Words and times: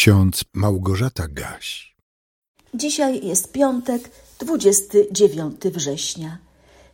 ksiądz 0.00 0.44
Małgorzata 0.54 1.28
Gaś. 1.28 1.96
Dzisiaj 2.74 3.26
jest 3.26 3.52
piątek, 3.52 4.10
29 4.38 5.60
września. 5.64 6.38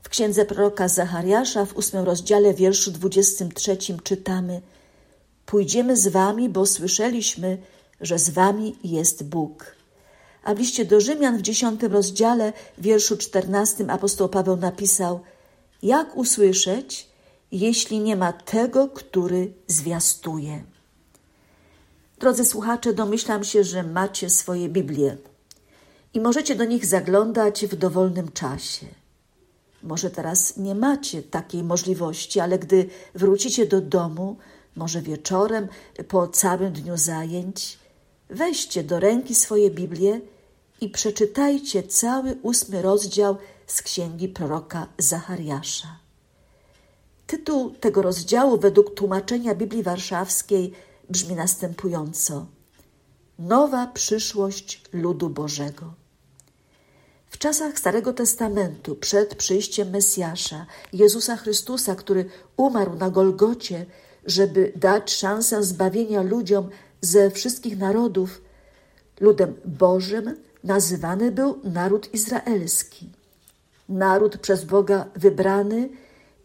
W 0.02 0.08
księdze 0.08 0.44
proroka 0.44 0.88
Zachariasza 0.88 1.64
w 1.64 1.76
ósmym 1.76 2.04
rozdziale 2.04 2.54
wierszu 2.54 2.90
23 2.90 3.78
czytamy 4.04 4.62
Pójdziemy 5.46 5.96
z 5.96 6.08
wami, 6.08 6.48
bo 6.48 6.66
słyszeliśmy, 6.66 7.58
że 8.00 8.18
z 8.18 8.30
wami 8.30 8.76
jest 8.84 9.24
Bóg. 9.24 9.76
A 10.44 10.54
w 10.54 10.58
liście 10.58 10.84
do 10.84 11.00
Rzymian 11.00 11.38
w 11.38 11.42
dziesiątym 11.42 11.92
rozdziale, 11.92 12.52
wierszu 12.78 13.16
czternastym 13.16 13.90
apostoł 13.90 14.28
Paweł 14.28 14.56
napisał 14.56 15.20
Jak 15.82 16.16
usłyszeć, 16.16 17.08
jeśli 17.52 18.00
nie 18.00 18.16
ma 18.16 18.32
tego, 18.32 18.88
który 18.88 19.52
zwiastuje? 19.66 20.75
Drodzy 22.18 22.44
słuchacze, 22.44 22.92
domyślam 22.92 23.44
się, 23.44 23.64
że 23.64 23.82
macie 23.82 24.30
swoje 24.30 24.68
Biblie 24.68 25.16
i 26.14 26.20
możecie 26.20 26.54
do 26.54 26.64
nich 26.64 26.86
zaglądać 26.86 27.66
w 27.66 27.76
dowolnym 27.76 28.32
czasie. 28.32 28.86
Może 29.82 30.10
teraz 30.10 30.56
nie 30.56 30.74
macie 30.74 31.22
takiej 31.22 31.62
możliwości, 31.62 32.40
ale 32.40 32.58
gdy 32.58 32.88
wrócicie 33.14 33.66
do 33.66 33.80
domu, 33.80 34.36
może 34.76 35.02
wieczorem, 35.02 35.68
po 36.08 36.28
całym 36.28 36.72
dniu 36.72 36.96
zajęć, 36.96 37.78
weźcie 38.30 38.84
do 38.84 39.00
ręki 39.00 39.34
swoje 39.34 39.70
Biblie 39.70 40.20
i 40.80 40.88
przeczytajcie 40.88 41.82
cały 41.82 42.36
ósmy 42.42 42.82
rozdział 42.82 43.36
z 43.66 43.82
księgi 43.82 44.28
proroka 44.28 44.86
Zachariasza. 44.98 45.88
Tytuł 47.26 47.70
tego 47.70 48.02
rozdziału 48.02 48.58
według 48.58 48.94
tłumaczenia 48.94 49.54
Biblii 49.54 49.82
Warszawskiej 49.82 50.72
brzmi 51.10 51.34
następująco: 51.34 52.46
Nowa 53.38 53.86
przyszłość 53.86 54.82
ludu 54.92 55.30
Bożego. 55.30 55.94
W 57.30 57.38
czasach 57.38 57.78
Starego 57.78 58.12
Testamentu, 58.12 58.96
przed 58.96 59.34
przyjściem 59.34 59.90
Mesjasza, 59.90 60.66
Jezusa 60.92 61.36
Chrystusa, 61.36 61.94
który 61.94 62.24
umarł 62.56 62.94
na 62.96 63.10
Golgocie, 63.10 63.86
żeby 64.26 64.72
dać 64.76 65.14
szansę 65.14 65.62
zbawienia 65.62 66.22
ludziom 66.22 66.68
ze 67.00 67.30
wszystkich 67.30 67.78
narodów, 67.78 68.40
ludem 69.20 69.54
Bożym 69.64 70.36
nazywany 70.64 71.32
był 71.32 71.60
naród 71.64 72.14
izraelski. 72.14 73.12
Naród 73.88 74.38
przez 74.38 74.64
Boga 74.64 75.06
wybrany 75.14 75.88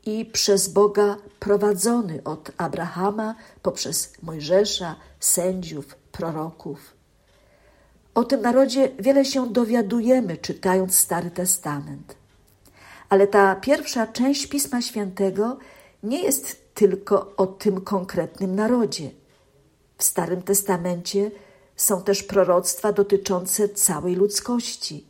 i 0.05 0.25
przez 0.25 0.67
Boga 0.67 1.17
prowadzony 1.39 2.23
od 2.23 2.51
Abrahama 2.57 3.35
poprzez 3.61 4.13
Mojżesza, 4.21 4.95
sędziów, 5.19 5.95
proroków. 6.11 6.93
O 8.15 8.23
tym 8.23 8.41
narodzie 8.41 8.91
wiele 8.99 9.25
się 9.25 9.53
dowiadujemy, 9.53 10.37
czytając 10.37 10.95
Stary 10.95 11.31
Testament. 11.31 12.15
Ale 13.09 13.27
ta 13.27 13.55
pierwsza 13.55 14.07
część 14.07 14.47
Pisma 14.47 14.81
Świętego 14.81 15.57
nie 16.03 16.23
jest 16.23 16.73
tylko 16.73 17.33
o 17.37 17.47
tym 17.47 17.81
konkretnym 17.81 18.55
narodzie. 18.55 19.09
W 19.97 20.03
Starym 20.03 20.41
Testamencie 20.41 21.31
są 21.75 22.01
też 22.01 22.23
proroctwa 22.23 22.93
dotyczące 22.93 23.69
całej 23.69 24.15
ludzkości. 24.15 25.05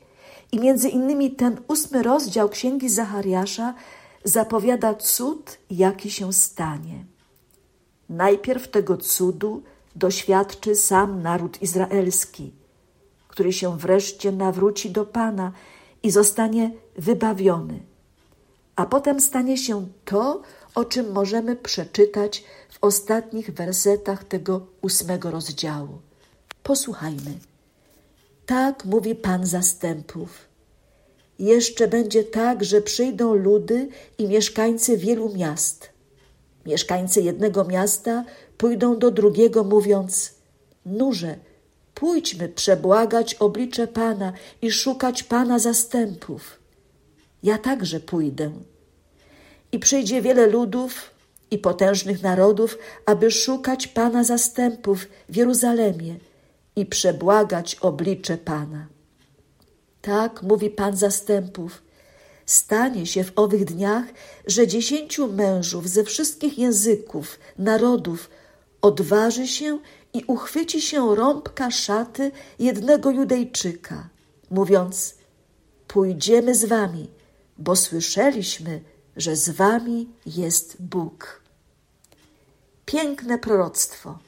I 0.51 0.59
między 0.59 0.89
innymi 0.89 1.31
ten 1.31 1.61
ósmy 1.67 2.03
rozdział 2.03 2.49
Księgi 2.49 2.89
Zachariasza 2.89 3.73
zapowiada 4.23 4.93
cud, 4.93 5.57
jaki 5.69 6.11
się 6.11 6.33
stanie. 6.33 7.05
Najpierw 8.09 8.67
tego 8.67 8.97
cudu 8.97 9.63
doświadczy 9.95 10.75
sam 10.75 11.21
naród 11.21 11.61
izraelski, 11.61 12.51
który 13.27 13.53
się 13.53 13.77
wreszcie 13.77 14.31
nawróci 14.31 14.91
do 14.91 15.05
Pana 15.05 15.51
i 16.03 16.11
zostanie 16.11 16.71
wybawiony. 16.97 17.79
A 18.75 18.85
potem 18.85 19.19
stanie 19.19 19.57
się 19.57 19.87
to, 20.05 20.41
o 20.75 20.85
czym 20.85 21.11
możemy 21.11 21.55
przeczytać 21.55 22.43
w 22.69 22.77
ostatnich 22.81 23.53
wersetach 23.53 24.23
tego 24.23 24.65
ósmego 24.81 25.31
rozdziału. 25.31 25.99
Posłuchajmy. 26.63 27.39
Tak 28.45 28.85
mówi 28.85 29.15
Pan 29.15 29.45
zastępów. 29.45 30.50
Jeszcze 31.41 31.87
będzie 31.87 32.23
tak, 32.23 32.63
że 32.63 32.81
przyjdą 32.81 33.35
ludy 33.35 33.87
i 34.17 34.27
mieszkańcy 34.27 34.97
wielu 34.97 35.35
miast. 35.35 35.89
Mieszkańcy 36.65 37.21
jednego 37.21 37.65
miasta 37.65 38.25
pójdą 38.57 38.99
do 38.99 39.11
drugiego, 39.11 39.63
mówiąc: 39.63 40.33
Nurze, 40.85 41.35
pójdźmy 41.93 42.49
przebłagać 42.49 43.35
oblicze 43.35 43.87
Pana 43.87 44.33
i 44.61 44.71
szukać 44.71 45.23
Pana 45.23 45.59
zastępów. 45.59 46.59
Ja 47.43 47.57
także 47.57 47.99
pójdę. 47.99 48.51
I 49.71 49.79
przyjdzie 49.79 50.21
wiele 50.21 50.47
ludów 50.47 51.11
i 51.51 51.57
potężnych 51.57 52.23
narodów, 52.23 52.77
aby 53.05 53.31
szukać 53.31 53.87
Pana 53.87 54.23
zastępów 54.23 55.07
w 55.29 55.35
Jeruzalemie 55.35 56.15
i 56.75 56.85
przebłagać 56.85 57.75
oblicze 57.75 58.37
Pana. 58.37 59.00
Tak 60.01 60.43
mówi 60.43 60.69
Pan 60.69 60.97
zastępów. 60.97 61.81
Stanie 62.45 63.05
się 63.05 63.23
w 63.23 63.31
owych 63.35 63.65
dniach, 63.65 64.05
że 64.47 64.67
dziesięciu 64.67 65.33
mężów 65.33 65.89
ze 65.89 66.03
wszystkich 66.03 66.59
języków, 66.59 67.39
narodów 67.57 68.29
odważy 68.81 69.47
się 69.47 69.79
i 70.13 70.23
uchwyci 70.27 70.81
się 70.81 71.15
rąbka 71.15 71.71
szaty 71.71 72.31
jednego 72.59 73.11
Judejczyka, 73.11 74.09
mówiąc: 74.51 75.15
Pójdziemy 75.87 76.55
z 76.55 76.65
wami, 76.65 77.07
bo 77.57 77.75
słyszeliśmy, 77.75 78.81
że 79.17 79.35
z 79.35 79.49
wami 79.49 80.09
jest 80.25 80.81
Bóg. 80.81 81.41
Piękne 82.85 83.37
proroctwo. 83.37 84.19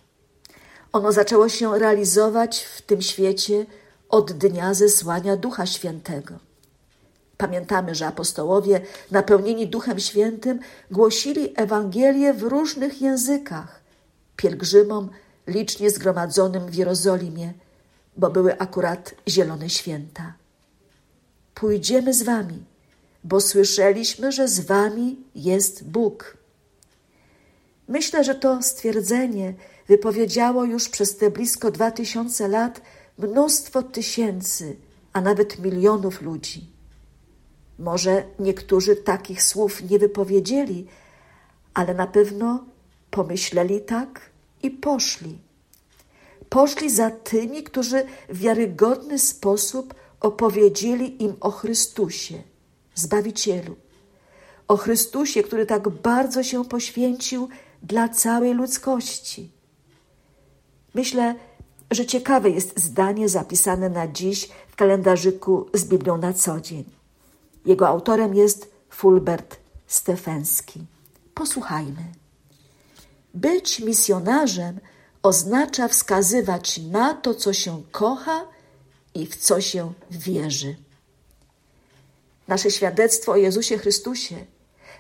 Ono 0.94 1.12
zaczęło 1.12 1.50
się 1.50 1.80
realizować 1.80 2.64
w 2.64 2.82
tym 2.82 3.02
świecie 3.02 3.66
od 4.14 4.32
dnia 4.32 4.74
zesłania 4.74 5.38
Ducha 5.38 5.66
Świętego. 5.66 6.34
Pamiętamy, 7.38 7.96
że 7.96 8.08
apostołowie, 8.08 8.82
napełnieni 9.12 9.68
Duchem 9.68 10.00
Świętym, 10.00 10.60
głosili 10.92 11.54
Ewangelię 11.56 12.34
w 12.34 12.44
różnych 12.44 13.02
językach 13.02 13.82
pielgrzymom 14.36 15.10
licznie 15.48 15.90
zgromadzonym 15.90 16.66
w 16.66 16.76
Jerozolimie, 16.76 17.54
bo 18.18 18.30
były 18.30 18.60
akurat 18.60 19.16
zielone 19.28 19.70
święta. 19.70 20.34
Pójdziemy 21.56 22.14
z 22.14 22.24
wami, 22.24 22.64
bo 23.24 23.42
słyszeliśmy, 23.42 24.32
że 24.32 24.48
z 24.48 24.60
wami 24.60 25.18
jest 25.36 25.84
Bóg. 25.84 26.38
Myślę, 27.88 28.24
że 28.24 28.36
to 28.36 28.64
stwierdzenie 28.64 29.54
wypowiedziało 29.88 30.64
już 30.64 30.90
przez 30.90 31.18
te 31.18 31.32
blisko 31.32 31.72
dwa 31.72 31.92
tysiące 31.92 32.48
lat 32.48 32.82
mnóstwo 33.18 33.84
tysięcy, 33.84 34.76
a 35.14 35.22
nawet 35.22 35.60
milionów 35.60 36.22
ludzi. 36.22 36.70
Może 37.80 38.24
niektórzy 38.40 38.96
takich 38.96 39.44
słów 39.44 39.90
nie 39.90 40.00
wypowiedzieli, 40.00 40.88
ale 41.74 41.94
na 41.94 42.08
pewno 42.08 42.66
pomyśleli 43.12 43.82
tak 43.82 44.22
i 44.64 44.72
poszli. 44.72 45.38
Poszli 46.50 46.90
za 46.90 47.12
tymi, 47.12 47.64
którzy 47.64 48.06
w 48.30 48.38
wiarygodny 48.38 49.20
sposób 49.20 49.94
opowiedzieli 50.20 51.24
im 51.24 51.36
o 51.40 51.52
Chrystusie, 51.52 52.44
Zbawicielu, 52.96 53.76
o 54.68 54.78
Chrystusie, 54.78 55.44
który 55.44 55.66
tak 55.66 55.90
bardzo 55.90 56.44
się 56.44 56.66
poświęcił 56.66 57.50
dla 57.84 58.10
całej 58.10 58.54
ludzkości. 58.54 59.52
Myślę, 60.94 61.36
że 61.36 61.40
ciekawe 62.06 62.50
jest 62.50 62.80
zdanie 62.80 63.30
zapisane 63.30 63.90
na 63.90 64.08
dziś 64.08 64.50
w 64.68 64.76
kalendarzyku 64.76 65.70
z 65.74 65.86
Biblią 65.86 66.18
na 66.18 66.34
co 66.34 66.62
dzień. 66.62 66.84
Jego 67.66 67.88
autorem 67.88 68.36
jest 68.36 68.72
Fulbert 68.90 69.58
Stefenski. 69.88 70.80
Posłuchajmy. 71.34 72.04
Być 73.34 73.80
misjonarzem 73.80 74.80
oznacza 75.24 75.88
wskazywać 75.88 76.78
na 76.78 77.14
to, 77.14 77.34
co 77.34 77.54
się 77.54 77.82
kocha 77.92 78.48
i 79.14 79.26
w 79.26 79.36
co 79.36 79.62
się 79.62 79.94
wierzy. 80.12 80.76
Nasze 82.48 82.72
świadectwo 82.72 83.32
o 83.32 83.36
Jezusie 83.36 83.78
Chrystusie, 83.78 84.36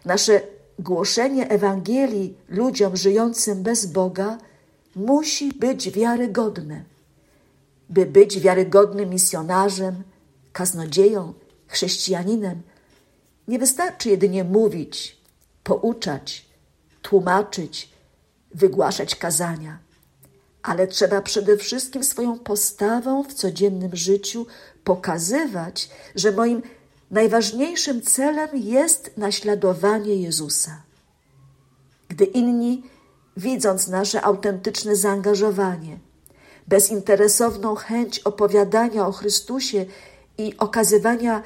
nasze 0.06 0.42
głoszenie 0.80 1.50
Ewangelii 1.50 2.38
ludziom 2.50 2.98
żyjącym 2.98 3.63
bez 3.63 3.86
Boga 3.86 4.38
musi 4.95 5.54
być 5.54 5.92
wiarygodne. 5.92 6.84
By 7.90 8.06
być 8.06 8.40
wiarygodnym 8.40 9.10
misjonarzem, 9.10 10.04
kaznodzieją, 10.54 11.34
chrześcijaninem, 11.68 12.62
nie 13.48 13.60
wystarczy 13.60 14.10
jedynie 14.10 14.44
mówić, 14.44 15.18
pouczać, 15.63 16.45
tłumaczyć, 17.01 17.90
wygłaszać 18.56 19.16
kazania, 19.16 19.80
ale 20.63 20.88
trzeba 20.88 21.22
przede 21.22 21.57
wszystkim 21.57 22.04
swoją 22.04 22.40
postawą 22.40 23.24
w 23.24 23.34
codziennym 23.34 23.95
życiu 23.95 24.45
pokazywać, 24.84 25.90
że 26.16 26.31
moim 26.31 26.62
najważniejszym 27.12 28.01
celem 28.01 28.50
jest 28.54 29.12
naśladowanie 29.18 30.16
Jezusa. 30.16 30.81
Gdy 32.10 32.25
inni, 32.25 32.84
widząc 33.38 33.88
nasze 33.88 34.21
autentyczne 34.21 34.95
zaangażowanie, 34.95 36.00
bezinteresowną 36.68 37.75
chęć 37.75 38.19
opowiadania 38.19 39.07
o 39.07 39.12
Chrystusie 39.12 39.85
i 40.38 40.57
okazywania 40.57 41.44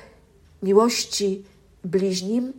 miłości 0.63 1.45
bliźnim, 1.83 2.53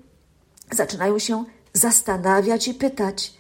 zaczynają 0.73 1.19
się 1.19 1.45
zastanawiać 1.73 2.69
i 2.69 2.75
pytać: 2.75 3.35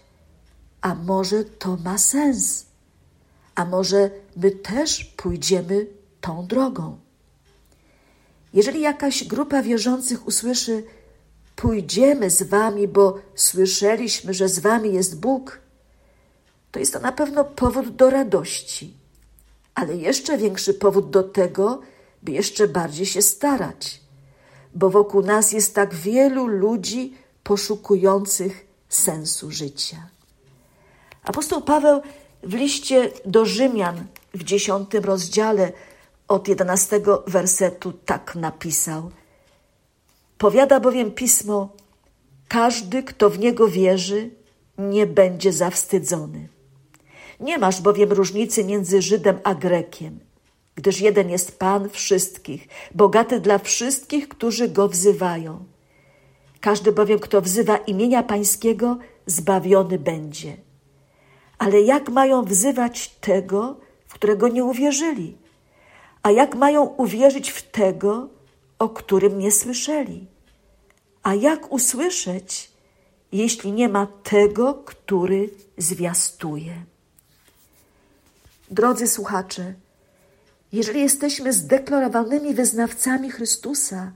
A 0.80 0.94
może 0.94 1.44
to 1.44 1.76
ma 1.84 1.98
sens? 1.98 2.66
A 3.54 3.64
może 3.64 4.10
my 4.36 4.50
też 4.50 5.04
pójdziemy 5.04 5.86
tą 6.20 6.46
drogą? 6.46 6.98
Jeżeli 8.54 8.80
jakaś 8.80 9.24
grupa 9.24 9.62
wierzących 9.62 10.26
usłyszy: 10.26 10.84
Pójdziemy 11.56 12.30
z 12.30 12.42
wami, 12.42 12.88
bo 12.88 13.18
słyszeliśmy, 13.34 14.34
że 14.34 14.48
z 14.48 14.58
wami 14.58 14.92
jest 14.92 15.20
Bóg, 15.20 15.60
to 16.70 16.78
jest 16.78 16.92
to 16.92 17.00
na 17.00 17.12
pewno 17.12 17.44
powód 17.44 17.88
do 17.96 18.10
radości, 18.10 18.94
ale 19.74 19.96
jeszcze 19.96 20.38
większy 20.38 20.74
powód 20.74 21.10
do 21.10 21.22
tego, 21.22 21.80
by 22.22 22.32
jeszcze 22.32 22.68
bardziej 22.68 23.06
się 23.06 23.22
starać, 23.22 24.00
bo 24.74 24.90
wokół 24.90 25.22
nas 25.22 25.52
jest 25.52 25.74
tak 25.74 25.94
wielu 25.94 26.46
ludzi 26.46 27.14
poszukujących 27.42 28.66
sensu 28.88 29.50
życia. 29.50 29.96
Apostoł 31.22 31.62
Paweł 31.62 32.02
w 32.42 32.54
liście 32.54 33.10
do 33.24 33.44
Rzymian 33.44 34.06
w 34.34 34.44
dziesiątym 34.44 35.04
rozdziale 35.04 35.72
od 36.28 36.48
jedenastego 36.48 37.24
wersetu 37.26 37.92
tak 37.92 38.34
napisał. 38.34 39.10
Powiada 40.38 40.80
bowiem 40.80 41.10
pismo: 41.10 41.68
Każdy, 42.48 43.02
kto 43.02 43.30
w 43.30 43.38
niego 43.38 43.68
wierzy, 43.68 44.30
nie 44.78 45.06
będzie 45.06 45.52
zawstydzony. 45.52 46.48
Nie 47.40 47.58
masz 47.58 47.80
bowiem 47.80 48.12
różnicy 48.12 48.64
między 48.64 49.02
Żydem 49.02 49.38
a 49.44 49.54
Grekiem, 49.54 50.20
gdyż 50.74 51.00
jeden 51.00 51.30
jest 51.30 51.58
Pan 51.58 51.88
wszystkich, 51.88 52.68
bogaty 52.94 53.40
dla 53.40 53.58
wszystkich, 53.58 54.28
którzy 54.28 54.68
go 54.68 54.88
wzywają. 54.88 55.64
Każdy 56.60 56.92
bowiem, 56.92 57.18
kto 57.18 57.40
wzywa 57.40 57.76
imienia 57.76 58.22
Pańskiego, 58.22 58.98
zbawiony 59.26 59.98
będzie. 59.98 60.56
Ale 61.58 61.80
jak 61.80 62.08
mają 62.08 62.44
wzywać 62.44 63.08
tego, 63.08 63.76
w 64.06 64.14
którego 64.14 64.48
nie 64.48 64.64
uwierzyli? 64.64 65.36
A 66.22 66.30
jak 66.30 66.54
mają 66.54 66.84
uwierzyć 66.84 67.50
w 67.50 67.70
tego, 67.70 68.28
o 68.78 68.88
którym 68.88 69.38
nie 69.38 69.52
słyszeli? 69.52 70.26
A 71.22 71.34
jak 71.34 71.72
usłyszeć, 71.72 72.70
jeśli 73.32 73.72
nie 73.72 73.88
ma 73.88 74.06
tego, 74.06 74.74
który 74.74 75.50
zwiastuje? 75.76 76.84
Drodzy 78.70 79.06
słuchacze, 79.06 79.74
jeżeli 80.72 81.00
jesteśmy 81.00 81.52
zdeklarowanymi 81.52 82.54
wyznawcami 82.54 83.30
Chrystusa, 83.30 84.12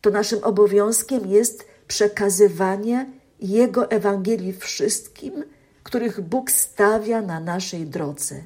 to 0.00 0.10
naszym 0.10 0.44
obowiązkiem 0.44 1.26
jest 1.26 1.64
przekazywanie 1.88 3.06
Jego 3.40 3.90
Ewangelii 3.90 4.52
wszystkim, 4.52 5.44
których 5.82 6.20
Bóg 6.20 6.50
stawia 6.50 7.22
na 7.22 7.40
naszej 7.40 7.86
drodze. 7.86 8.42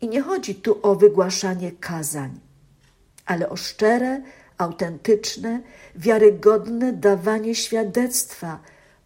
I 0.00 0.08
nie 0.08 0.22
chodzi 0.22 0.54
tu 0.54 0.78
o 0.82 0.94
wygłaszanie 0.94 1.72
kazań, 1.72 2.40
ale 3.26 3.48
o 3.48 3.56
szczere, 3.56 4.22
autentyczne, 4.58 5.60
wiarygodne 5.96 6.92
dawanie 6.92 7.54
świadectwa 7.54 8.60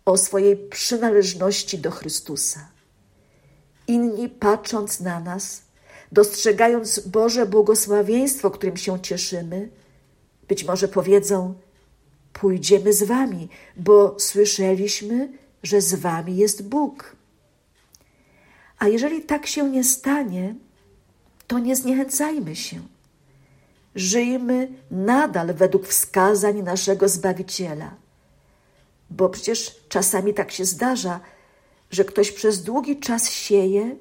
o 0.04 0.16
swojej 0.16 0.56
przynależności 0.56 1.78
do 1.78 1.90
Chrystusa. 1.90 2.77
Inni, 3.88 4.28
patrząc 4.28 5.00
na 5.00 5.20
nas, 5.20 5.62
dostrzegając 6.12 6.98
Boże 6.98 7.46
błogosławieństwo, 7.46 8.50
którym 8.50 8.76
się 8.76 9.00
cieszymy, 9.00 9.68
być 10.48 10.64
może 10.64 10.88
powiedzą: 10.88 11.54
Pójdziemy 12.32 12.92
z 12.92 13.02
Wami, 13.02 13.48
bo 13.76 14.14
słyszeliśmy, 14.18 15.32
że 15.62 15.80
z 15.80 15.94
Wami 15.94 16.36
jest 16.36 16.68
Bóg. 16.68 17.16
A 18.78 18.88
jeżeli 18.88 19.22
tak 19.22 19.46
się 19.46 19.70
nie 19.70 19.84
stanie, 19.84 20.54
to 21.46 21.58
nie 21.58 21.76
zniechęcajmy 21.76 22.56
się. 22.56 22.80
Żyjmy 23.94 24.68
nadal 24.90 25.54
według 25.54 25.86
wskazań 25.86 26.62
naszego 26.62 27.08
Zbawiciela. 27.08 27.94
Bo 29.10 29.28
przecież 29.28 29.76
czasami 29.88 30.34
tak 30.34 30.50
się 30.50 30.64
zdarza, 30.64 31.20
że 31.90 32.04
ktoś 32.04 32.32
przez 32.32 32.62
długi 32.62 33.00
czas 33.00 33.30
sieje 33.30 33.96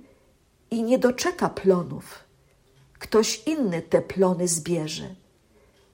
i 0.71 0.83
nie 0.83 0.99
doczeka 0.99 1.49
plonów. 1.49 2.19
Ktoś 2.99 3.41
inny 3.45 3.81
te 3.81 4.01
plony 4.01 4.47
zbierze. 4.47 5.15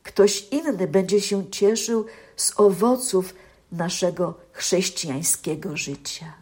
Ktoś 0.03 0.47
inny 0.51 0.87
będzie 0.87 1.21
się 1.21 1.49
cieszył 1.51 2.05
z 2.35 2.59
owoców 2.59 3.33
naszego 3.71 4.33
chrześcijańskiego 4.51 5.77
życia. 5.77 6.33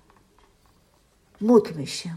Módlmy 1.42 1.88
się. 1.88 2.10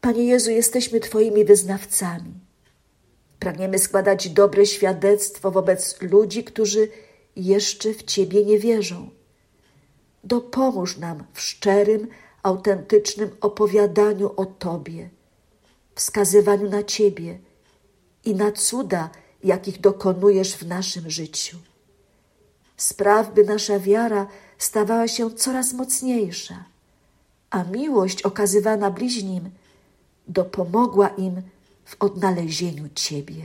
Panie 0.00 0.24
Jezu, 0.24 0.50
jesteśmy 0.50 1.00
Twoimi 1.00 1.44
wyznawcami. 1.44 2.34
Pragniemy 3.38 3.78
składać 3.78 4.28
dobre 4.28 4.66
świadectwo 4.66 5.50
wobec 5.50 6.02
ludzi, 6.02 6.44
którzy 6.44 6.88
jeszcze 7.36 7.94
w 7.94 8.02
Ciebie 8.02 8.44
nie 8.44 8.58
wierzą. 8.58 9.10
Dopomóż 10.26 10.96
nam 10.96 11.24
w 11.32 11.40
szczerym, 11.40 12.08
autentycznym 12.42 13.30
opowiadaniu 13.40 14.30
o 14.36 14.46
Tobie, 14.46 15.10
wskazywaniu 15.94 16.70
na 16.70 16.82
Ciebie 16.82 17.38
i 18.24 18.34
na 18.34 18.52
cuda, 18.52 19.10
jakich 19.44 19.80
dokonujesz 19.80 20.56
w 20.56 20.66
naszym 20.66 21.10
życiu. 21.10 21.56
Spraw, 22.76 23.34
by 23.34 23.44
nasza 23.44 23.78
wiara 23.78 24.26
stawała 24.58 25.08
się 25.08 25.30
coraz 25.30 25.72
mocniejsza, 25.72 26.64
a 27.50 27.64
miłość 27.64 28.22
okazywana 28.22 28.90
bliźnim 28.90 29.50
dopomogła 30.28 31.08
im 31.08 31.42
w 31.84 31.96
odnalezieniu 32.00 32.88
Ciebie. 32.94 33.42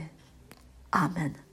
Amen. 0.92 1.51